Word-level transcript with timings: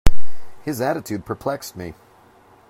His 0.63 0.81
attitude 0.81 1.27
perplexed 1.27 1.75
me. 1.75 1.93